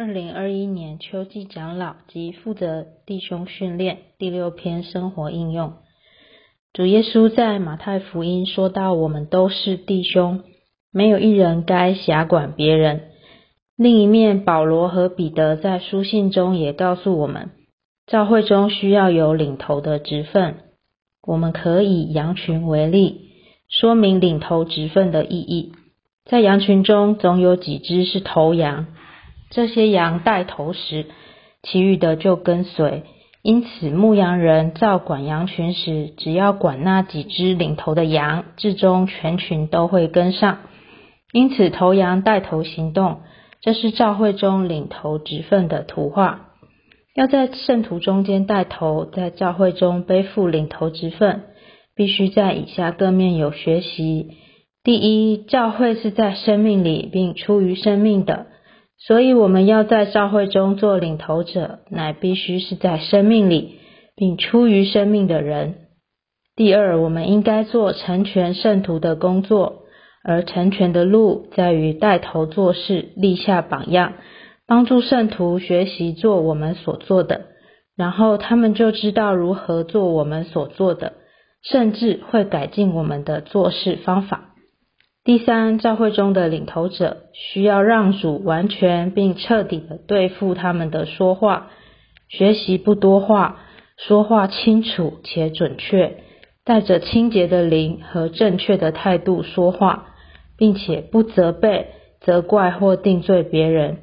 [0.00, 5.74] 二零二一年秋季长老及负责弟兄训练第六篇生活应用。
[6.72, 10.42] 主耶稣在马太福音说到：“我们都是弟兄，
[10.90, 13.10] 没有一人该辖管别人。”
[13.76, 17.50] 另一面，保罗和彼得在书信中也告诉我们，
[18.06, 20.60] 教会中需要有领头的职分。
[21.22, 23.32] 我们可以羊群为例，
[23.68, 25.72] 说明领头职分的意义。
[26.24, 28.86] 在羊群中，总有几只是头羊。
[29.50, 31.06] 这些羊带头时，
[31.62, 33.02] 其余的就跟随。
[33.42, 40.58] 因此，牧羊人照管羊群时，只要管那几只领头的羊，至终全群都会跟上。
[41.32, 43.20] 因此，头羊带头行动，
[43.62, 46.48] 这是教会中领头职分的图画。
[47.14, 51.44] 要在圣徒中间带头，在教会中背负领头职分，
[51.96, 54.36] 必须在以下各面有学习：
[54.84, 58.46] 第一，教会是在生命里，并出于生命的。
[59.02, 63.78] 所以，我们要在教会中做领头者，乃必须是在生命里，
[64.14, 65.86] 并出于生命的人。
[66.54, 69.84] 第二，我们应该做成全圣徒的工作，
[70.22, 74.12] 而成全的路在于带头做事，立下榜样，
[74.66, 77.46] 帮助圣徒学习做我们所做的，
[77.96, 81.14] 然后他们就知道如何做我们所做的，
[81.62, 84.49] 甚至会改进我们的做事方法。
[85.22, 91.70] 第三，教会中的领头者需要让主完全并彻底的对付他们的说话，
[92.28, 93.58] 学习不多话，
[93.98, 96.22] 说话清楚且准确，
[96.64, 100.06] 带着清洁的灵和正确的态度说话，
[100.56, 101.88] 并且不责备、
[102.22, 103.98] 责怪或定罪别人。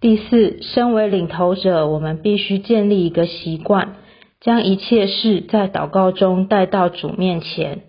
[0.00, 3.96] 第四，身为领头者，我们必须建立一个习惯，
[4.40, 7.82] 将一切事在祷告中带到主面前。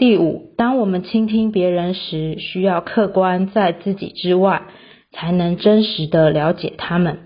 [0.00, 4.62] 第五，当我们倾听别人时，需要客观在自己之外，
[5.12, 7.18] 才能真实的了解他们。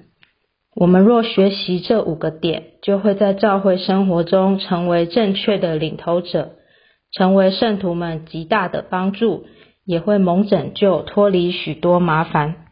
[0.74, 6.56] 我们若学习这五个点，就会在教会生活中成为正确的领头者，
[7.12, 9.44] 成为圣徒们极大的帮助，
[9.86, 12.66] 也会蒙拯救，脱离许多麻烦。